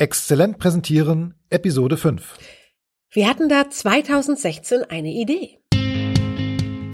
[0.00, 2.38] Exzellent präsentieren, Episode 5.
[3.10, 5.58] Wir hatten da 2016 eine Idee.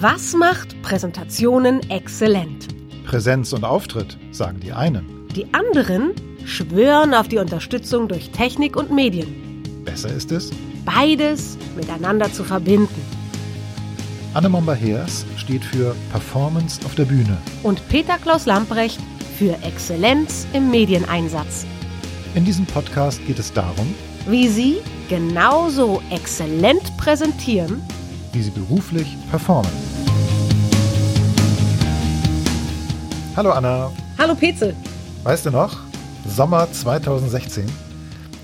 [0.00, 2.66] Was macht Präsentationen exzellent?
[3.06, 5.28] Präsenz und Auftritt, sagen die einen.
[5.36, 6.14] Die anderen
[6.46, 9.62] schwören auf die Unterstützung durch Technik und Medien.
[9.84, 10.50] Besser ist es,
[10.84, 13.02] Beides miteinander zu verbinden.
[14.34, 17.38] Anne Momba-Heers steht für Performance auf der Bühne.
[17.62, 18.98] Und Peter Klaus Lamprecht
[19.38, 21.66] für Exzellenz im Medieneinsatz.
[22.36, 23.94] In diesem Podcast geht es darum,
[24.26, 24.76] Wie Sie
[25.08, 27.82] genauso exzellent präsentieren,
[28.34, 29.70] wie sie beruflich performen.
[33.36, 34.76] Hallo Anna, Hallo Petzel.
[35.22, 35.78] weißt du noch?
[36.26, 37.64] Sommer 2016.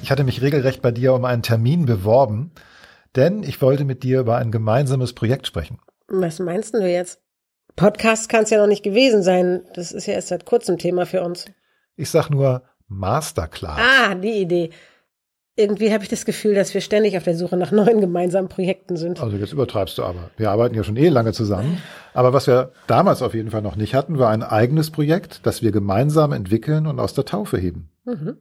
[0.02, 2.50] Ich hatte mich regelrecht bei dir um einen Termin beworben,
[3.14, 5.78] denn ich wollte mit dir über ein gemeinsames Projekt sprechen.
[6.08, 7.20] Was meinst du jetzt?
[7.76, 9.64] Podcast kann es ja noch nicht gewesen sein.
[9.74, 11.44] Das ist ja erst seit kurzem Thema für uns.
[11.94, 12.62] Ich sag nur
[12.98, 13.78] Masterclass.
[13.78, 14.70] Ah, die Idee.
[15.54, 18.96] Irgendwie habe ich das Gefühl, dass wir ständig auf der Suche nach neuen gemeinsamen Projekten
[18.96, 19.20] sind.
[19.20, 20.30] Also jetzt übertreibst du aber.
[20.38, 21.82] Wir arbeiten ja schon eh lange zusammen.
[22.14, 25.60] Aber was wir damals auf jeden Fall noch nicht hatten, war ein eigenes Projekt, das
[25.60, 27.90] wir gemeinsam entwickeln und aus der Taufe heben.
[28.06, 28.38] Mhm.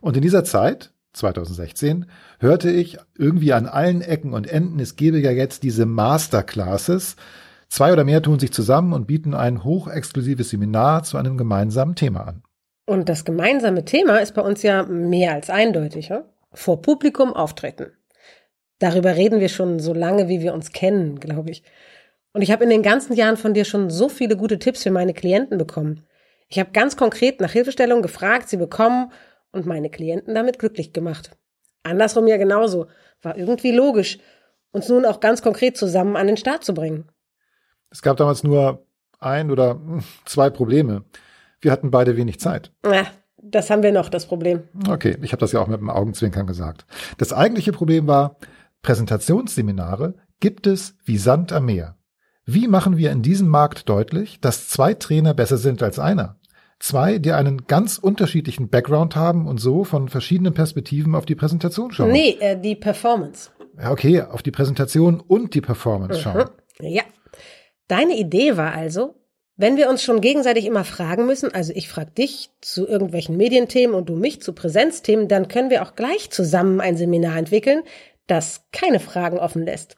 [0.00, 2.06] Und in dieser Zeit, 2016,
[2.38, 7.16] hörte ich irgendwie an allen Ecken und Enden, es gebe ja jetzt diese Masterclasses.
[7.68, 12.20] Zwei oder mehr tun sich zusammen und bieten ein hochexklusives Seminar zu einem gemeinsamen Thema
[12.26, 12.42] an.
[12.84, 16.08] Und das gemeinsame Thema ist bei uns ja mehr als eindeutig.
[16.08, 16.24] Ja?
[16.52, 17.92] Vor Publikum auftreten.
[18.78, 21.62] Darüber reden wir schon so lange, wie wir uns kennen, glaube ich.
[22.32, 24.90] Und ich habe in den ganzen Jahren von dir schon so viele gute Tipps für
[24.90, 26.04] meine Klienten bekommen.
[26.48, 29.12] Ich habe ganz konkret nach Hilfestellung gefragt, sie bekommen
[29.52, 31.36] und meine Klienten damit glücklich gemacht.
[31.82, 32.88] Andersrum ja genauso.
[33.22, 34.18] War irgendwie logisch,
[34.72, 37.08] uns nun auch ganz konkret zusammen an den Start zu bringen.
[37.90, 38.84] Es gab damals nur
[39.20, 39.80] ein oder
[40.24, 41.04] zwei Probleme.
[41.62, 42.72] Wir hatten beide wenig Zeit.
[42.82, 43.06] Na,
[43.40, 44.64] das haben wir noch, das Problem.
[44.88, 46.84] Okay, ich habe das ja auch mit dem Augenzwinkern gesagt.
[47.18, 48.36] Das eigentliche Problem war,
[48.82, 51.96] Präsentationsseminare gibt es wie Sand am Meer.
[52.44, 56.40] Wie machen wir in diesem Markt deutlich, dass zwei Trainer besser sind als einer?
[56.80, 61.92] Zwei, die einen ganz unterschiedlichen Background haben und so von verschiedenen Perspektiven auf die Präsentation
[61.92, 62.10] schauen.
[62.10, 63.50] Nee, äh, die Performance.
[63.78, 66.50] Ja, okay, auf die Präsentation und die Performance schauen.
[66.80, 66.86] Mhm.
[66.88, 67.02] Ja.
[67.86, 69.14] Deine Idee war also,
[69.56, 73.94] wenn wir uns schon gegenseitig immer fragen müssen, also ich frage dich zu irgendwelchen Medienthemen
[73.94, 77.82] und du mich zu Präsenzthemen, dann können wir auch gleich zusammen ein Seminar entwickeln,
[78.26, 79.96] das keine Fragen offen lässt.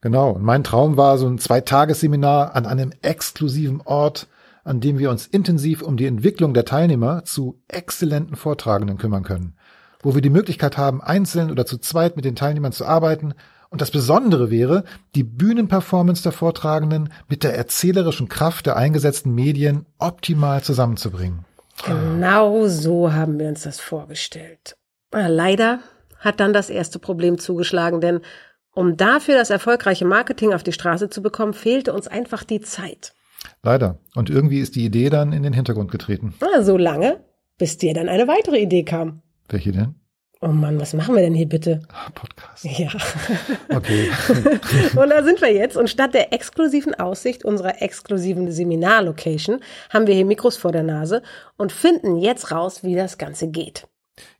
[0.00, 0.32] Genau.
[0.32, 4.28] Und mein Traum war so ein Zweitagesseminar an einem exklusiven Ort,
[4.62, 9.56] an dem wir uns intensiv um die Entwicklung der Teilnehmer zu exzellenten Vortragenden kümmern können,
[10.02, 13.34] wo wir die Möglichkeit haben, einzeln oder zu zweit mit den Teilnehmern zu arbeiten.
[13.74, 14.84] Und das Besondere wäre,
[15.16, 21.44] die Bühnenperformance der Vortragenden mit der erzählerischen Kraft der eingesetzten Medien optimal zusammenzubringen.
[21.84, 24.76] Genau so haben wir uns das vorgestellt.
[25.10, 25.80] Ah, Leider
[26.20, 28.20] hat dann das erste Problem zugeschlagen, denn
[28.74, 33.12] um dafür das erfolgreiche Marketing auf die Straße zu bekommen, fehlte uns einfach die Zeit.
[33.64, 33.98] Leider.
[34.14, 36.32] Und irgendwie ist die Idee dann in den Hintergrund getreten.
[36.38, 37.24] Ah, So lange,
[37.58, 39.22] bis dir dann eine weitere Idee kam.
[39.48, 39.96] Welche denn?
[40.44, 41.80] Oh Mann, was machen wir denn hier bitte?
[41.88, 42.64] Ah, Podcast.
[42.64, 42.88] Ja.
[43.74, 44.10] Okay.
[44.94, 45.74] Und da sind wir jetzt.
[45.74, 51.22] Und statt der exklusiven Aussicht unserer exklusiven Seminarlocation haben wir hier Mikros vor der Nase
[51.56, 53.88] und finden jetzt raus, wie das Ganze geht.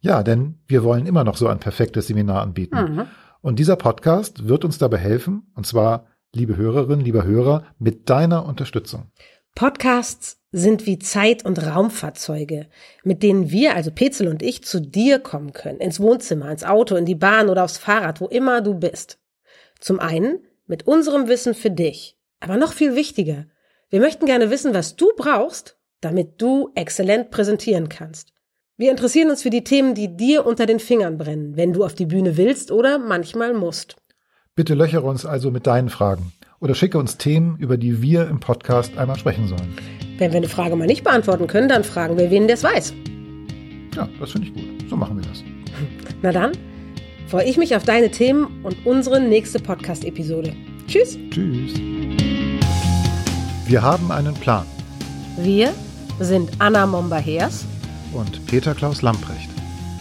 [0.00, 2.76] Ja, denn wir wollen immer noch so ein perfektes Seminar anbieten.
[2.76, 3.06] Mhm.
[3.40, 8.44] Und dieser Podcast wird uns dabei helfen, und zwar, liebe Hörerinnen, lieber Hörer, mit deiner
[8.44, 9.10] Unterstützung.
[9.54, 12.68] Podcasts sind wie Zeit- und Raumfahrzeuge,
[13.02, 15.80] mit denen wir, also Petzel und ich, zu dir kommen können.
[15.80, 19.18] Ins Wohnzimmer, ins Auto, in die Bahn oder aufs Fahrrad, wo immer du bist.
[19.80, 22.16] Zum einen mit unserem Wissen für dich.
[22.38, 23.46] Aber noch viel wichtiger,
[23.90, 28.32] wir möchten gerne wissen, was du brauchst, damit du exzellent präsentieren kannst.
[28.76, 31.94] Wir interessieren uns für die Themen, die dir unter den Fingern brennen, wenn du auf
[31.94, 33.96] die Bühne willst oder manchmal musst.
[34.54, 38.38] Bitte löchere uns also mit deinen Fragen oder schicke uns Themen, über die wir im
[38.38, 39.76] Podcast einmal sprechen sollen.
[40.18, 42.94] Wenn wir eine Frage mal nicht beantworten können, dann fragen wir, wen der es weiß.
[43.96, 44.88] Ja, das finde ich gut.
[44.88, 45.42] So machen wir das.
[46.22, 46.52] Na dann,
[47.26, 50.54] freue ich mich auf deine Themen und unsere nächste Podcast-Episode.
[50.86, 51.18] Tschüss!
[51.30, 51.74] Tschüss.
[53.66, 54.66] Wir haben einen Plan.
[55.38, 55.72] Wir
[56.20, 57.64] sind Anna Momba-Hers.
[58.12, 59.50] Und Peter Klaus Lamprecht.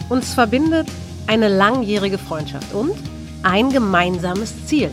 [0.08, 0.86] Uns verbindet
[1.26, 2.94] eine langjährige Freundschaft und
[3.42, 4.90] ein gemeinsames Ziel.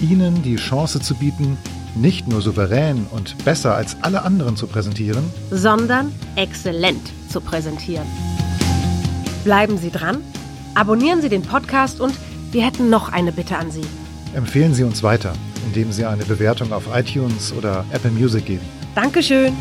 [0.00, 1.56] Ihnen die Chance zu bieten,
[1.94, 8.06] nicht nur souverän und besser als alle anderen zu präsentieren, sondern exzellent zu präsentieren.
[9.44, 10.18] Bleiben Sie dran,
[10.74, 12.14] abonnieren Sie den Podcast und
[12.52, 13.82] wir hätten noch eine Bitte an Sie.
[14.34, 15.32] empfehlen Sie uns weiter,
[15.66, 18.64] indem Sie eine Bewertung auf iTunes oder Apple Music geben.
[18.94, 19.52] Dankeschön!